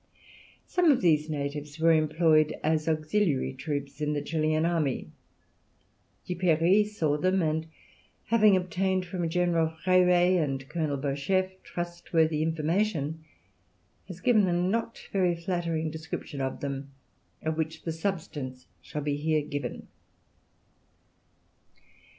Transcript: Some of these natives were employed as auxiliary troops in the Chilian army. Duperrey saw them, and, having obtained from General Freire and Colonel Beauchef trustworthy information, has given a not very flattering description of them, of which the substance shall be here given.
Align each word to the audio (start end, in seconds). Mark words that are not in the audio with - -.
Some 0.65 0.89
of 0.89 1.01
these 1.01 1.29
natives 1.29 1.77
were 1.79 1.91
employed 1.93 2.55
as 2.63 2.89
auxiliary 2.89 3.53
troops 3.53 4.01
in 4.01 4.13
the 4.13 4.21
Chilian 4.23 4.65
army. 4.65 5.11
Duperrey 6.25 6.83
saw 6.83 7.19
them, 7.19 7.43
and, 7.43 7.67
having 8.25 8.55
obtained 8.57 9.05
from 9.05 9.29
General 9.29 9.69
Freire 9.69 10.43
and 10.43 10.67
Colonel 10.67 10.97
Beauchef 10.97 11.51
trustworthy 11.61 12.41
information, 12.41 13.23
has 14.07 14.21
given 14.21 14.47
a 14.47 14.53
not 14.53 14.99
very 15.13 15.35
flattering 15.35 15.91
description 15.91 16.41
of 16.41 16.61
them, 16.61 16.89
of 17.43 17.55
which 17.55 17.83
the 17.83 17.91
substance 17.91 18.65
shall 18.81 19.03
be 19.03 19.17
here 19.17 19.43
given. 19.43 19.87